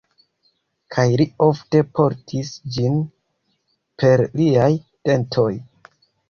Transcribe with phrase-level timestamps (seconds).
[0.95, 2.97] Kaj li ofte portis ĝin
[4.05, 4.71] per liaj
[5.11, 5.49] dentoj.